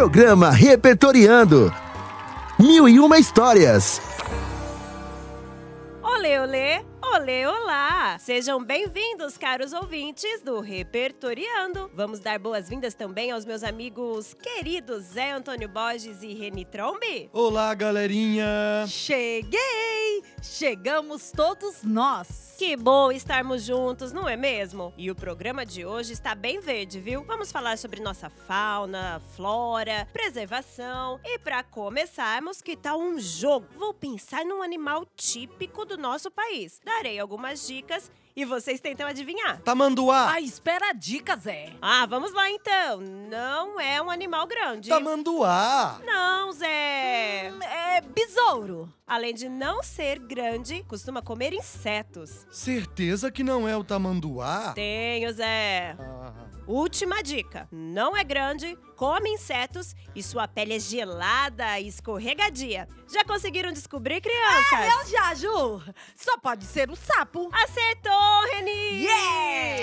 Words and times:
Programa 0.00 0.50
Repertoriando. 0.50 1.70
Mil 2.58 2.88
e 2.88 2.98
uma 2.98 3.18
histórias. 3.18 4.00
Olê, 6.02 6.40
olê, 6.40 6.82
olê, 7.02 7.46
olá! 7.46 8.16
Sejam 8.18 8.64
bem-vindos, 8.64 9.36
caros 9.36 9.74
ouvintes 9.74 10.40
do 10.42 10.60
Repertoriando. 10.60 11.90
Vamos 11.94 12.18
dar 12.18 12.38
boas-vindas 12.38 12.94
também 12.94 13.30
aos 13.30 13.44
meus 13.44 13.62
amigos 13.62 14.32
queridos 14.32 15.02
Zé 15.02 15.32
Antônio 15.32 15.68
Borges 15.68 16.22
e 16.22 16.32
Reni 16.32 16.64
Trombi. 16.64 17.28
Olá, 17.30 17.74
galerinha! 17.74 18.86
Cheguei! 18.88 19.89
Chegamos 20.42 21.30
todos 21.30 21.82
nós! 21.82 22.54
Que 22.58 22.74
bom 22.74 23.12
estarmos 23.12 23.62
juntos, 23.62 24.10
não 24.10 24.26
é 24.26 24.36
mesmo? 24.36 24.92
E 24.96 25.10
o 25.10 25.14
programa 25.14 25.66
de 25.66 25.84
hoje 25.84 26.14
está 26.14 26.34
bem 26.34 26.60
verde, 26.60 26.98
viu? 26.98 27.22
Vamos 27.24 27.52
falar 27.52 27.76
sobre 27.76 28.00
nossa 28.00 28.30
fauna, 28.30 29.20
flora, 29.36 30.08
preservação. 30.12 31.20
E 31.22 31.38
para 31.38 31.62
começarmos, 31.62 32.62
que 32.62 32.74
tal 32.74 32.98
um 32.98 33.18
jogo? 33.20 33.66
Vou 33.76 33.92
pensar 33.92 34.44
num 34.44 34.62
animal 34.62 35.06
típico 35.14 35.84
do 35.84 35.98
nosso 35.98 36.30
país. 36.30 36.80
Darei 36.84 37.18
algumas 37.18 37.66
dicas 37.66 38.10
e 38.40 38.44
vocês 38.44 38.80
tentam 38.80 39.06
adivinhar. 39.06 39.60
Tamanduá! 39.60 40.32
Ah, 40.32 40.40
espera 40.40 40.90
a 40.90 40.92
dica, 40.92 41.36
Zé! 41.36 41.74
Ah, 41.82 42.06
vamos 42.06 42.32
lá 42.32 42.50
então. 42.50 43.00
Não 43.00 43.78
é 43.78 44.00
um 44.00 44.10
animal 44.10 44.46
grande. 44.46 44.88
Tamanduá! 44.88 46.00
Não, 46.04 46.50
Zé. 46.52 47.52
Hum, 47.52 47.62
é 47.62 48.00
besouro! 48.00 48.92
Além 49.06 49.34
de 49.34 49.48
não 49.48 49.82
ser 49.82 50.18
grande, 50.20 50.82
costuma 50.88 51.20
comer 51.20 51.52
insetos. 51.52 52.46
Certeza 52.50 53.30
que 53.30 53.42
não 53.42 53.68
é 53.68 53.76
o 53.76 53.84
tamanduá? 53.84 54.72
Tenho, 54.74 55.32
Zé. 55.32 55.96
Ah, 55.98 56.50
Última 56.70 57.20
dica: 57.20 57.66
não 57.72 58.16
é 58.16 58.22
grande, 58.22 58.78
come 58.94 59.28
insetos 59.30 59.92
e 60.14 60.22
sua 60.22 60.46
pele 60.46 60.74
é 60.76 60.78
gelada 60.78 61.80
e 61.80 61.88
escorregadia. 61.88 62.86
Já 63.12 63.24
conseguiram 63.24 63.72
descobrir, 63.72 64.20
crianças? 64.20 64.94
Eu 64.94 65.08
já, 65.10 65.34
Ju! 65.34 65.82
Só 66.14 66.38
pode 66.38 66.64
ser 66.64 66.88
um 66.88 66.94
sapo! 66.94 67.50
Acertou, 67.52 68.12
Reni! 68.52 69.06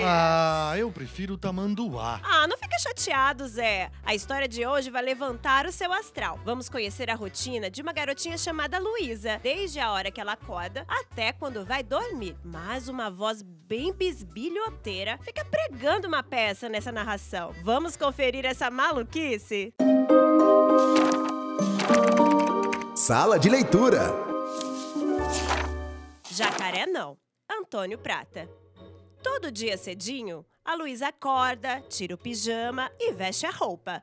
ah, 0.03 0.73
eu 0.77 0.91
prefiro 0.91 1.33
o 1.33 1.37
tamanduá. 1.37 2.19
Ah, 2.23 2.47
não 2.47 2.57
fica 2.57 2.77
chateado, 2.79 3.47
Zé. 3.47 3.91
A 4.05 4.15
história 4.15 4.47
de 4.47 4.65
hoje 4.65 4.89
vai 4.89 5.01
levantar 5.01 5.65
o 5.65 5.71
seu 5.71 5.91
astral. 5.91 6.39
Vamos 6.45 6.69
conhecer 6.69 7.09
a 7.09 7.15
rotina 7.15 7.69
de 7.69 7.81
uma 7.81 7.91
garotinha 7.91 8.37
chamada 8.37 8.79
Luísa, 8.79 9.39
desde 9.41 9.79
a 9.79 9.91
hora 9.91 10.11
que 10.11 10.21
ela 10.21 10.33
acorda 10.33 10.85
até 10.87 11.31
quando 11.33 11.65
vai 11.65 11.83
dormir. 11.83 12.35
Mas 12.43 12.87
uma 12.87 13.09
voz 13.09 13.41
bem 13.41 13.93
bisbilhoteira 13.93 15.19
fica 15.21 15.43
pregando 15.43 16.07
uma 16.07 16.23
peça 16.23 16.69
nessa 16.69 16.91
narração. 16.91 17.53
Vamos 17.63 17.97
conferir 17.97 18.45
essa 18.45 18.69
maluquice? 18.69 19.73
Sala 22.95 23.37
de 23.37 23.49
leitura. 23.49 24.13
Jacaré 26.29 26.85
não. 26.85 27.17
Antônio 27.67 27.97
Prata. 27.97 28.49
Todo 29.21 29.51
dia 29.51 29.75
cedinho, 29.75 30.45
a 30.63 30.73
Luísa 30.73 31.09
acorda, 31.09 31.81
tira 31.89 32.15
o 32.15 32.17
pijama 32.17 32.89
e 32.97 33.11
veste 33.11 33.45
a 33.45 33.51
roupa. 33.51 34.01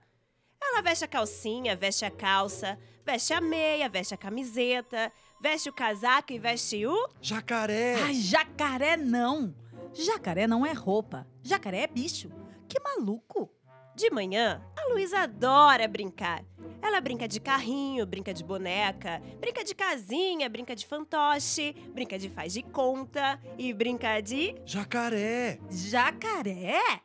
Ela 0.62 0.82
veste 0.82 1.06
a 1.06 1.08
calcinha, 1.08 1.74
veste 1.74 2.04
a 2.04 2.10
calça, 2.10 2.78
veste 3.06 3.32
a 3.32 3.40
meia, 3.40 3.88
veste 3.88 4.12
a 4.12 4.18
camiseta, 4.18 5.10
veste 5.40 5.70
o 5.70 5.72
casaco 5.72 6.34
e 6.34 6.38
veste 6.38 6.86
o. 6.86 7.08
Jacaré! 7.22 8.02
Ai, 8.02 8.12
jacaré 8.12 8.98
não! 8.98 9.54
Jacaré 9.94 10.46
não 10.46 10.66
é 10.66 10.74
roupa. 10.74 11.26
Jacaré 11.42 11.84
é 11.84 11.86
bicho. 11.86 12.30
Que 12.68 12.78
maluco! 12.80 13.50
De 13.94 14.10
manhã, 14.10 14.60
a 14.76 14.92
Luísa 14.92 15.20
adora 15.20 15.86
brincar. 15.86 16.44
Ela 16.82 17.00
brinca 17.00 17.28
de 17.28 17.40
carrinho, 17.40 18.04
brinca 18.04 18.34
de 18.34 18.42
boneca, 18.42 19.22
brinca 19.40 19.62
de 19.62 19.72
casinha, 19.72 20.48
brinca 20.48 20.74
de 20.74 20.84
fantoche, 20.84 21.72
brinca 21.94 22.18
de 22.18 22.28
faz 22.28 22.52
de 22.52 22.62
conta 22.62 23.40
e 23.56 23.72
brinca 23.72 24.20
de. 24.20 24.56
Jacaré! 24.66 25.60
Jacaré? 25.70 27.02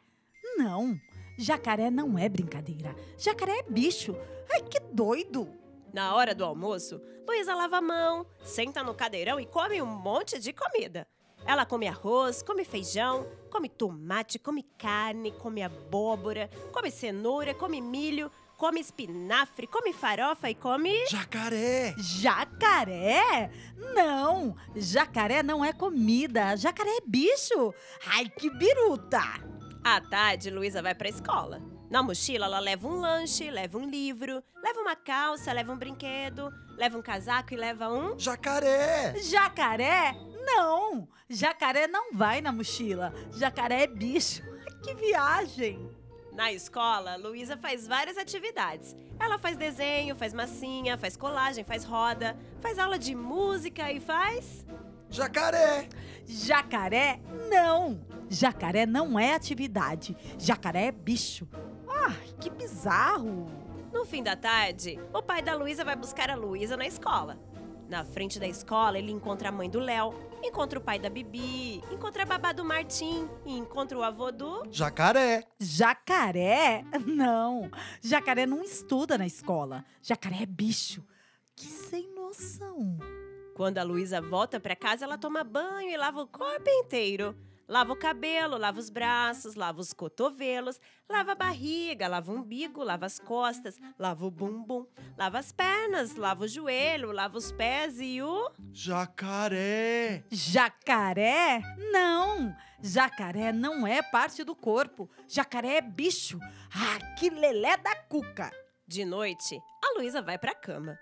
Não! 0.58 1.00
Jacaré 1.38 1.92
não 1.92 2.18
é 2.18 2.28
brincadeira. 2.28 2.96
Jacaré 3.18 3.60
é 3.60 3.64
bicho. 3.64 4.16
Ai, 4.52 4.64
que 4.64 4.80
doido! 4.80 5.48
Na 5.94 6.16
hora 6.16 6.34
do 6.34 6.44
almoço, 6.44 7.00
Luísa 7.28 7.54
lava 7.54 7.78
a 7.78 7.82
mão, 7.82 8.26
senta 8.44 8.84
no 8.84 8.96
cadeirão 8.96 9.40
e 9.40 9.46
come 9.46 9.80
um 9.80 9.86
monte 9.86 10.40
de 10.40 10.52
comida. 10.52 11.08
Ela 11.46 11.66
come 11.66 11.88
arroz, 11.88 12.44
come 12.44 12.64
feijão, 12.64 13.26
come 13.50 13.70
tomate, 13.70 14.40
come 14.40 14.66
carne, 14.78 15.32
come 15.32 15.64
abóbora, 15.64 16.50
come 16.72 16.92
cenoura, 16.92 17.56
come 17.56 17.82
milho, 17.82 18.30
come 18.56 18.82
espinafre, 18.82 19.68
come 19.68 19.94
farofa 19.94 20.50
e 20.50 20.56
come. 20.56 21.06
Jacaré! 21.08 21.96
Jacaré? 21.98 23.50
Não! 23.96 24.56
Jacaré 24.76 25.42
não 25.42 25.64
é 25.64 25.72
comida. 25.72 26.56
Jacaré 26.58 26.98
é 26.98 27.02
bicho. 27.06 27.74
Ai, 28.06 28.30
que 28.30 28.50
biruta! 28.50 29.22
À 29.84 30.02
tarde, 30.02 30.50
Luísa 30.50 30.82
vai 30.82 30.94
pra 30.94 31.08
escola. 31.08 31.62
Na 31.90 32.04
mochila, 32.04 32.46
ela 32.46 32.60
leva 32.60 32.88
um 32.88 33.00
lanche, 33.00 33.50
leva 33.50 33.78
um 33.78 33.90
livro, 33.90 34.44
leva 34.62 34.80
uma 34.80 34.96
calça, 34.96 35.52
leva 35.52 35.72
um 35.72 35.78
brinquedo, 35.78 36.52
leva 36.78 36.98
um 36.98 37.02
casaco 37.02 37.54
e 37.54 37.58
leva 37.58 37.90
um. 37.90 38.20
Jacaré! 38.20 39.16
Jacaré? 39.24 40.16
Não! 40.56 41.08
Jacaré 41.30 41.88
não 41.88 42.12
vai 42.14 42.42
na 42.42 42.52
mochila. 42.52 43.14
Jacaré 43.32 43.84
é 43.84 43.88
bicho. 43.88 44.42
Ai, 44.66 44.74
Que 44.82 44.94
viagem! 44.96 45.90
Na 46.34 46.52
escola, 46.54 47.18
Luísa 47.18 47.58
faz 47.58 47.86
várias 47.88 48.18
atividades. 48.18 48.96
Ela 49.20 49.38
faz 49.38 49.58
desenho, 49.58 50.16
faz 50.16 50.34
massinha, 50.34 50.98
faz 50.98 51.18
colagem, 51.18 51.64
faz 51.64 51.84
roda, 51.84 52.38
faz 52.62 52.80
aula 52.80 52.98
de 52.98 53.14
música 53.14 53.92
e 53.92 54.00
faz. 54.00 54.66
Jacaré! 55.10 55.90
Jacaré? 56.26 57.20
Não! 57.50 58.00
Jacaré 58.30 58.86
não 58.86 59.20
é 59.20 59.34
atividade. 59.34 60.16
Jacaré 60.38 60.86
é 60.86 60.92
bicho. 60.92 61.48
Ai, 61.90 62.34
que 62.40 62.50
bizarro! 62.50 63.48
No 63.92 64.06
fim 64.06 64.24
da 64.24 64.36
tarde, 64.36 65.00
o 65.14 65.22
pai 65.22 65.42
da 65.42 65.56
Luísa 65.56 65.84
vai 65.84 65.96
buscar 65.96 66.30
a 66.30 66.36
Luísa 66.36 66.78
na 66.78 66.86
escola. 66.86 67.38
Na 67.90 68.06
frente 68.06 68.40
da 68.40 68.48
escola, 68.48 69.00
ele 69.00 69.12
encontra 69.12 69.50
a 69.50 69.52
mãe 69.52 69.68
do 69.68 69.80
Léo, 69.80 70.14
encontra 70.44 70.78
o 70.78 70.82
pai 70.82 71.00
da 71.00 71.10
Bibi, 71.10 71.82
encontra 71.92 72.22
a 72.22 72.26
babá 72.26 72.54
do 72.54 72.64
Martim 72.64 73.28
e 73.44 73.58
encontra 73.58 73.98
o 73.98 74.04
avô 74.04 74.32
do. 74.32 74.64
Jacaré! 74.70 75.48
Jacaré? 75.60 76.86
Não! 77.04 77.72
Jacaré 78.00 78.46
não 78.46 78.62
estuda 78.62 79.18
na 79.18 79.26
escola. 79.26 79.84
Jacaré 80.04 80.44
é 80.44 80.46
bicho. 80.46 81.04
Que 81.56 81.66
sem 81.66 82.14
noção. 82.14 83.00
Quando 83.56 83.80
a 83.80 83.84
Luísa 83.84 84.22
volta 84.22 84.60
pra 84.60 84.76
casa, 84.76 85.06
ela 85.06 85.18
toma 85.18 85.44
banho 85.44 85.90
e 85.90 85.98
lava 85.98 86.22
o 86.22 86.28
corpo 86.28 86.70
inteiro. 86.70 87.36
Lava 87.70 87.94
o 87.94 87.96
cabelo, 87.96 88.58
lava 88.58 88.80
os 88.80 88.90
braços, 88.90 89.54
lava 89.54 89.80
os 89.80 89.94
cotovelos, 89.94 90.82
lava 91.08 91.34
a 91.34 91.36
barriga, 91.36 92.08
lava 92.08 92.32
o 92.32 92.38
umbigo, 92.38 92.84
lava 92.84 93.06
as 93.06 93.20
costas, 93.20 93.78
lava 94.00 94.26
o 94.26 94.32
bumbum, 94.32 94.88
lava 95.16 95.38
as 95.38 95.52
pernas, 95.52 96.16
lava 96.16 96.46
o 96.46 96.48
joelho, 96.48 97.12
lava 97.12 97.38
os 97.38 97.52
pés 97.52 98.00
e 98.02 98.24
o. 98.24 98.50
Jacaré! 98.74 100.24
Jacaré? 100.32 101.62
Não! 101.92 102.56
Jacaré 102.82 103.52
não 103.54 103.86
é 103.86 104.02
parte 104.02 104.44
do 104.44 104.56
corpo. 104.56 105.08
Jacaré 105.28 105.76
é 105.76 105.82
bicho. 105.82 106.40
Ah, 106.74 107.16
que 107.20 107.30
lelé 107.30 107.78
da 107.78 107.96
cuca! 107.96 108.50
De 108.88 109.06
noite, 109.06 109.62
a 109.86 110.00
Luísa 110.00 110.24
vai 110.24 110.40
pra 110.40 110.56
cama. 110.56 110.98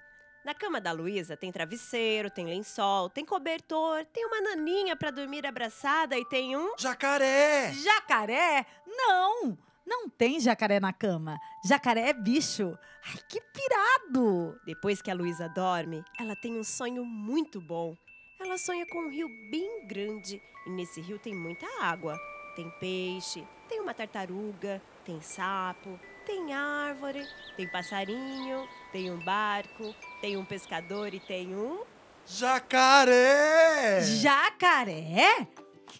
Na 0.47 0.53
cama 0.53 0.79
da 0.79 0.93
Luísa 0.93 1.35
tem 1.35 1.51
travesseiro, 1.51 2.29
tem 2.29 2.45
lençol, 2.45 3.09
tem 3.09 3.25
cobertor, 3.25 4.05
tem 4.13 4.25
uma 4.25 4.39
naninha 4.39 4.95
pra 4.95 5.11
dormir 5.11 5.45
abraçada 5.45 6.17
e 6.17 6.23
tem 6.23 6.55
um. 6.55 6.73
Jacaré! 6.79 7.73
Jacaré? 7.73 8.65
Não! 8.87 9.57
Não 9.85 10.07
tem 10.07 10.39
jacaré 10.39 10.79
na 10.79 10.93
cama. 10.93 11.37
Jacaré 11.65 12.11
é 12.11 12.13
bicho. 12.13 12.79
Ai, 13.05 13.19
que 13.27 13.41
pirado! 13.41 14.57
Depois 14.65 15.01
que 15.01 15.11
a 15.11 15.13
Luísa 15.13 15.49
dorme, 15.49 16.01
ela 16.17 16.33
tem 16.33 16.57
um 16.57 16.63
sonho 16.63 17.03
muito 17.03 17.59
bom. 17.59 17.93
Ela 18.39 18.57
sonha 18.57 18.85
com 18.87 18.99
um 18.99 19.09
rio 19.09 19.27
bem 19.51 19.85
grande 19.85 20.41
e 20.65 20.69
nesse 20.69 21.01
rio 21.01 21.19
tem 21.19 21.35
muita 21.35 21.65
água. 21.81 22.17
Tem 22.55 22.71
peixe, 22.79 23.45
tem 23.67 23.81
uma 23.81 23.93
tartaruga, 23.93 24.81
tem 25.03 25.19
sapo, 25.19 25.99
tem 26.27 26.53
árvore, 26.53 27.25
tem 27.55 27.65
passarinho, 27.65 28.67
tem 28.91 29.09
um 29.09 29.17
barco, 29.17 29.95
tem 30.19 30.35
um 30.35 30.43
pescador 30.43 31.13
e 31.13 31.21
tem 31.21 31.55
um. 31.55 31.79
Jacaré! 32.25 34.01
Jacaré? 34.01 35.47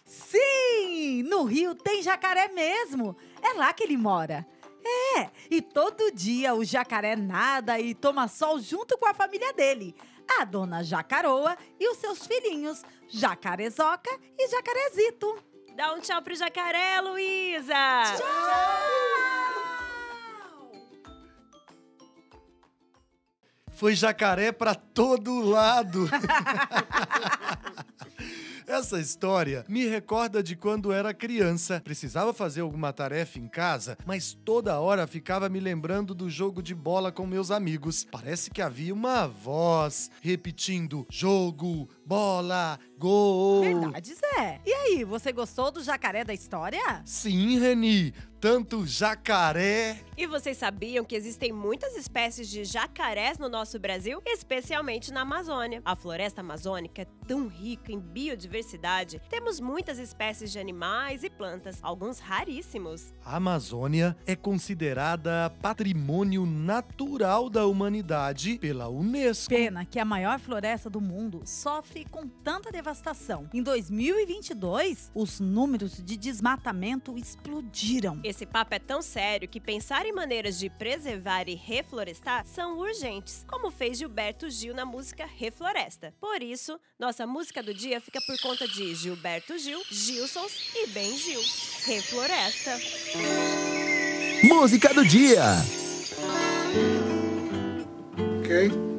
Sim! 0.04 1.22
No 1.22 1.44
Rio 1.44 1.74
tem 1.74 2.02
jacaré 2.02 2.48
mesmo. 2.48 3.16
É 3.42 3.54
lá 3.54 3.72
que 3.72 3.82
ele 3.82 3.96
mora. 3.96 4.46
É, 5.16 5.30
e 5.50 5.62
todo 5.62 6.12
dia 6.12 6.54
o 6.54 6.62
jacaré 6.62 7.16
nada 7.16 7.80
e 7.80 7.94
toma 7.94 8.28
sol 8.28 8.60
junto 8.60 8.98
com 8.98 9.06
a 9.08 9.14
família 9.14 9.54
dele. 9.54 9.96
A 10.38 10.44
dona 10.44 10.84
Jacaroa 10.84 11.56
e 11.80 11.88
os 11.90 11.96
seus 11.96 12.26
filhinhos, 12.26 12.82
Jacarezoca 13.08 14.10
e 14.38 14.46
Jacarezito. 14.48 15.42
Dá 15.74 15.94
um 15.94 16.00
tchau 16.00 16.20
pro 16.20 16.34
jacaré, 16.34 17.00
Luísa! 17.00 17.74
Foi 23.78 23.94
jacaré 23.94 24.50
pra 24.50 24.74
todo 24.74 25.40
lado. 25.40 26.10
Essa 28.66 29.00
história 29.00 29.64
me 29.68 29.86
recorda 29.86 30.42
de 30.42 30.56
quando 30.56 30.92
era 30.92 31.14
criança. 31.14 31.80
Precisava 31.82 32.34
fazer 32.34 32.60
alguma 32.60 32.92
tarefa 32.92 33.38
em 33.38 33.46
casa, 33.46 33.96
mas 34.04 34.36
toda 34.44 34.80
hora 34.80 35.06
ficava 35.06 35.48
me 35.48 35.60
lembrando 35.60 36.12
do 36.12 36.28
jogo 36.28 36.60
de 36.60 36.74
bola 36.74 37.12
com 37.12 37.24
meus 37.24 37.52
amigos. 37.52 38.04
Parece 38.10 38.50
que 38.50 38.60
havia 38.60 38.92
uma 38.92 39.28
voz 39.28 40.10
repetindo: 40.20 41.06
jogo, 41.08 41.88
bola, 42.04 42.80
gol. 42.98 43.62
Verdade, 43.62 44.12
Zé. 44.14 44.60
E 44.66 44.72
aí, 44.72 45.04
você 45.04 45.32
gostou 45.32 45.70
do 45.70 45.82
jacaré 45.82 46.24
da 46.24 46.34
história? 46.34 47.00
Sim, 47.06 47.60
Reni. 47.60 48.12
Tanto 48.40 48.86
jacaré. 48.86 49.98
E 50.16 50.26
vocês 50.26 50.56
sabiam 50.56 51.04
que 51.04 51.14
existem 51.14 51.52
muitas 51.52 51.96
espécies 51.96 52.48
de 52.48 52.64
jacarés 52.64 53.38
no 53.38 53.48
nosso 53.48 53.78
Brasil, 53.78 54.20
especialmente 54.26 55.12
na 55.12 55.22
Amazônia? 55.22 55.80
A 55.84 55.96
floresta 55.96 56.40
amazônica 56.40 57.02
é 57.02 57.06
tão 57.26 57.48
rica 57.48 57.92
em 57.92 57.98
biodiversidade. 57.98 59.20
Temos 59.28 59.60
muitas 59.60 59.98
espécies 59.98 60.52
de 60.52 60.58
animais 60.58 61.22
e 61.22 61.30
plantas, 61.30 61.78
alguns 61.82 62.18
raríssimos. 62.20 63.12
A 63.24 63.36
Amazônia 63.36 64.16
é 64.26 64.34
considerada 64.34 65.50
patrimônio 65.60 66.46
natural 66.46 67.48
da 67.48 67.66
humanidade 67.66 68.58
pela 68.58 68.88
Unesco. 68.88 69.50
Pena 69.50 69.84
que 69.84 69.98
a 69.98 70.04
maior 70.04 70.38
floresta 70.38 70.88
do 70.88 71.00
mundo 71.00 71.42
sofre 71.44 72.04
com 72.04 72.26
tanta 72.26 72.70
devastação. 72.70 73.48
Em 73.52 73.62
2022, 73.62 75.10
os 75.14 75.38
números 75.40 76.02
de 76.02 76.16
desmatamento 76.16 77.16
explodiram. 77.16 78.20
Esse 78.28 78.44
papo 78.44 78.74
é 78.74 78.78
tão 78.78 79.00
sério 79.00 79.48
que 79.48 79.58
pensar 79.58 80.04
em 80.04 80.12
maneiras 80.12 80.58
de 80.58 80.68
preservar 80.68 81.48
e 81.48 81.54
reflorestar 81.54 82.44
são 82.44 82.78
urgentes, 82.78 83.42
como 83.48 83.70
fez 83.70 83.96
Gilberto 83.96 84.50
Gil 84.50 84.74
na 84.74 84.84
música 84.84 85.24
Refloresta. 85.24 86.12
Por 86.20 86.42
isso, 86.42 86.78
nossa 86.98 87.26
música 87.26 87.62
do 87.62 87.72
dia 87.72 88.02
fica 88.02 88.20
por 88.26 88.38
conta 88.42 88.68
de 88.68 88.94
Gilberto 88.94 89.56
Gil, 89.56 89.82
Gilsons 89.90 90.74
e 90.74 90.88
Ben 90.88 91.16
Gil. 91.16 91.40
Refloresta. 91.86 92.78
Música 94.44 94.92
do 94.92 95.06
dia. 95.06 95.42
Okay. 98.40 98.97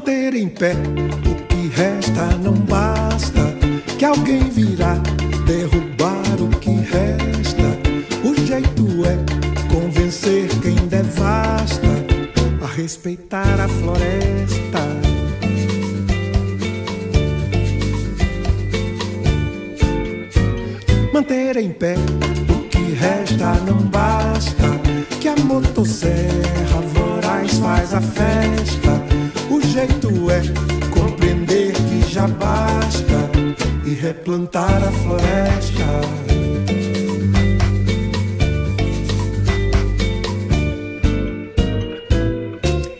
Manter 0.00 0.34
em 0.34 0.48
pé 0.48 0.72
o 0.72 1.46
que 1.46 1.68
resta 1.76 2.34
não 2.42 2.54
basta. 2.54 3.54
Que 3.98 4.06
alguém 4.06 4.48
virá 4.48 4.94
derrubar 5.46 6.40
o 6.40 6.48
que 6.58 6.70
resta. 6.70 7.68
O 8.24 8.34
jeito 8.46 8.86
é 9.04 9.18
convencer 9.70 10.48
quem 10.62 10.74
devasta 10.88 11.86
a 12.62 12.66
respeitar 12.66 13.60
a 13.60 13.68
floresta. 13.68 14.80
Manter 21.12 21.58
em 21.58 21.72
pé 21.72 21.96
o 22.48 22.68
que 22.70 22.94
resta 22.94 23.52
não 23.66 23.76
basta. 23.76 24.64
Que 25.20 25.28
a 25.28 25.36
motosserra 25.36 26.80
voraz 26.94 27.58
faz 27.58 27.92
a 27.92 28.00
festa. 28.00 29.29
O 29.60 29.62
jeito 29.62 30.30
é 30.30 30.88
compreender 30.88 31.72
que 31.74 32.10
já 32.10 32.26
basta 32.26 33.30
e 33.84 33.92
replantar 33.92 34.82
a 34.82 34.90
floresta. 34.90 35.84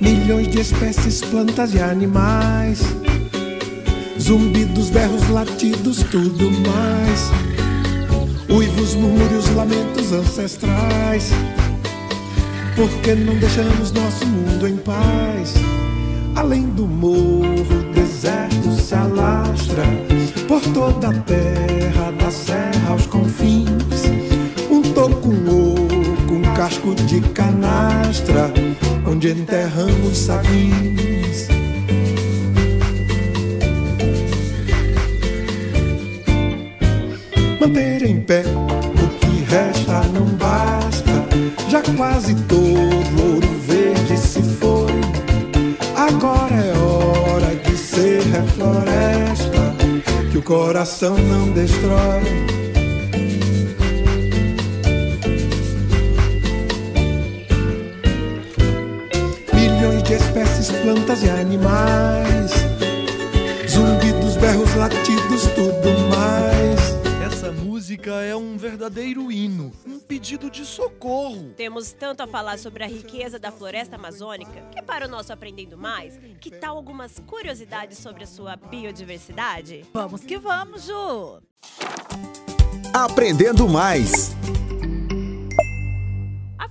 Milhões 0.00 0.48
de 0.48 0.60
espécies, 0.60 1.22
plantas 1.22 1.72
e 1.72 1.80
animais. 1.80 2.82
Zumbidos, 4.20 4.90
berros, 4.90 5.30
latidos, 5.30 6.02
tudo 6.10 6.50
mais. 6.50 7.30
Uivos, 8.50 8.94
murmúrios, 8.96 9.48
lamentos 9.54 10.12
ancestrais. 10.12 11.30
Por 12.76 12.90
que 13.00 13.14
não 13.14 13.34
deixamos 13.36 13.92
nosso 13.92 14.26
mundo 14.26 14.68
em 14.68 14.76
paz? 14.76 15.19
Além 16.40 16.70
do 16.70 16.86
morro, 16.86 17.44
o 17.44 17.92
deserto 17.92 18.72
se 18.72 18.94
alastra 18.94 19.84
por 20.48 20.62
toda 20.72 21.10
a 21.10 21.12
terra, 21.12 22.12
da 22.18 22.30
serra 22.30 22.92
aos 22.92 23.06
confins. 23.06 24.06
Um 24.70 24.80
toco, 24.80 25.28
oco, 25.28 26.34
um 26.34 26.54
casco 26.54 26.94
de 26.94 27.20
canastra, 27.34 28.50
onde 29.06 29.32
enterramos 29.32 30.16
sabins. 30.16 31.46
Manter 37.60 38.02
em 38.02 38.18
pé 38.18 38.44
o 38.46 39.08
que 39.18 39.44
resta 39.44 40.04
não 40.14 40.24
basta. 40.36 41.10
Já 41.68 41.82
quase 41.98 42.34
todo 42.46 43.34
ouro. 43.34 43.59
Agora 46.12 46.54
é 46.54 46.76
hora 46.76 47.54
de 47.54 47.76
ser 47.76 48.20
refloresta, 48.22 49.76
que 50.30 50.38
o 50.38 50.42
coração 50.42 51.16
não 51.16 51.52
destrói. 51.52 52.22
Milhões 59.54 60.02
de 60.02 60.14
espécies, 60.14 60.70
plantas 60.82 61.22
e 61.22 61.30
animais. 61.30 62.50
Zumbidos, 63.68 64.36
berros, 64.36 64.74
latidos, 64.74 65.42
tudo 65.54 65.90
mais. 66.10 67.30
Essa 67.32 67.52
música 67.52 68.10
é 68.20 68.34
um 68.34 68.56
verdadeiro 68.56 69.30
hino, 69.30 69.70
pedido 70.20 70.50
de 70.50 70.66
socorro. 70.66 71.54
Temos 71.56 71.92
tanto 71.92 72.22
a 72.22 72.26
falar 72.26 72.58
sobre 72.58 72.84
a 72.84 72.86
riqueza 72.86 73.38
da 73.38 73.50
floresta 73.50 73.96
amazônica 73.96 74.60
que, 74.70 74.82
para 74.82 75.06
o 75.06 75.08
nosso 75.08 75.32
Aprendendo 75.32 75.78
Mais, 75.78 76.20
que 76.38 76.50
tal 76.50 76.76
algumas 76.76 77.18
curiosidades 77.26 77.96
sobre 77.96 78.24
a 78.24 78.26
sua 78.26 78.54
biodiversidade? 78.54 79.86
Vamos 79.94 80.22
que 80.22 80.36
vamos, 80.36 80.84
Ju! 80.84 81.40
Aprendendo 82.92 83.66
mais. 83.66 84.36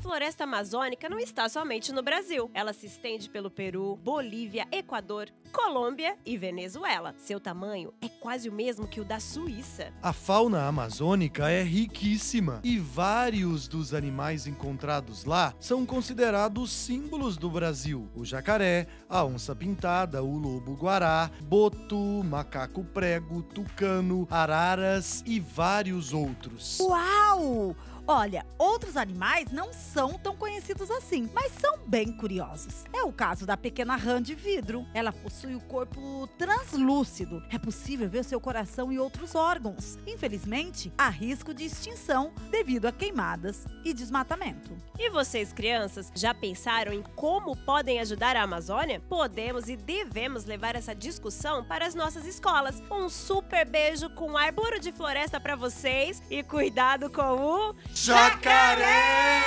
A 0.10 0.12
floresta 0.12 0.44
amazônica 0.44 1.08
não 1.08 1.20
está 1.20 1.48
somente 1.48 1.92
no 1.94 2.02
Brasil. 2.02 2.50
Ela 2.52 2.74
se 2.74 2.88
estende 2.88 3.30
pelo 3.30 3.52
Peru, 3.52 3.96
Bolívia, 3.98 4.68
Equador, 4.72 5.30
Colômbia 5.54 6.18
e 6.26 6.36
Venezuela. 6.36 7.14
Seu 7.16 7.40
tamanho 7.40 7.94
é 8.02 8.10
quase 8.10 8.50
o 8.50 8.52
mesmo 8.52 8.88
que 8.88 9.00
o 9.00 9.06
da 9.06 9.20
Suíça. 9.20 9.94
A 10.02 10.12
fauna 10.12 10.66
amazônica 10.66 11.52
é 11.52 11.62
riquíssima 11.62 12.60
e 12.64 12.80
vários 12.80 13.68
dos 13.68 13.94
animais 13.94 14.48
encontrados 14.48 15.26
lá 15.26 15.54
são 15.60 15.86
considerados 15.86 16.72
símbolos 16.72 17.38
do 17.38 17.48
Brasil: 17.48 18.10
o 18.16 18.26
jacaré, 18.26 18.88
a 19.08 19.24
onça 19.24 19.56
pintada, 19.56 20.24
o 20.24 20.40
lobo-guará, 20.40 21.30
boto, 21.44 22.24
macaco 22.24 22.84
prego, 22.84 23.44
tucano, 23.44 24.28
araras 24.32 25.24
e 25.28 25.40
vários 25.40 26.14
outros. 26.14 26.80
Uau! 26.80 27.76
Olha, 28.12 28.44
outros 28.58 28.98
animais 28.98 29.52
não 29.52 29.72
são 29.72 30.18
tão 30.18 30.36
conhecidos 30.36 30.90
assim, 30.90 31.30
mas 31.32 31.52
são 31.52 31.78
bem 31.86 32.12
curiosos. 32.12 32.84
É 32.92 33.04
o 33.04 33.14
caso 33.14 33.46
da 33.46 33.56
pequena 33.56 33.96
rã 33.96 34.20
de 34.20 34.34
vidro. 34.34 34.84
Ela 34.96 35.14
possui 35.14 35.54
o 35.54 35.62
corpo 35.62 36.28
translúcido. 36.36 37.44
É 37.52 37.60
possível 37.60 38.10
ver 38.10 38.24
seu 38.24 38.42
coração 38.42 38.92
e 38.92 38.98
outros 38.98 39.36
órgãos. 39.36 40.00
Infelizmente, 40.08 40.92
há 40.98 41.08
risco 41.08 41.54
de 41.54 41.66
extinção 41.66 42.34
devido 42.50 42.88
a 42.88 42.92
queimadas 42.92 43.68
e 43.86 43.94
desmatamento. 43.94 44.76
E 44.98 45.08
vocês, 45.12 45.54
crianças, 45.54 46.12
já 46.16 46.34
pensaram 46.34 46.92
em 46.92 47.04
como 47.16 47.56
podem 47.58 48.00
ajudar 48.00 48.36
a 48.36 48.42
Amazônia? 48.42 49.04
Podemos 49.08 49.70
e 49.70 49.78
devemos 49.78 50.46
levar 50.46 50.76
essa 50.76 50.96
discussão 50.96 51.64
para 51.64 51.86
as 51.86 51.94
nossas 51.94 52.26
escolas. 52.26 52.82
Um 52.90 53.08
super 53.08 53.70
beijo 53.70 54.10
com 54.10 54.36
arburo 54.36 54.80
de 54.80 54.92
floresta 54.92 55.40
para 55.40 55.56
vocês 55.56 56.24
e 56.28 56.42
cuidado 56.42 57.08
com 57.12 57.22
o 57.22 57.76
Jacaré! 58.02 59.44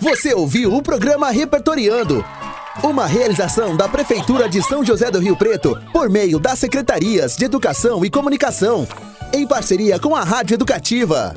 Você 0.00 0.32
ouviu 0.32 0.74
o 0.74 0.82
programa 0.82 1.30
Repertoriando. 1.30 2.24
Uma 2.82 3.06
realização 3.06 3.76
da 3.76 3.86
Prefeitura 3.86 4.48
de 4.48 4.62
São 4.62 4.82
José 4.82 5.10
do 5.10 5.18
Rio 5.18 5.36
Preto 5.36 5.78
por 5.92 6.08
meio 6.08 6.38
das 6.38 6.58
Secretarias 6.58 7.36
de 7.36 7.44
Educação 7.44 8.06
e 8.06 8.10
Comunicação, 8.10 8.88
em 9.34 9.46
parceria 9.46 9.98
com 9.98 10.16
a 10.16 10.24
Rádio 10.24 10.54
Educativa. 10.54 11.34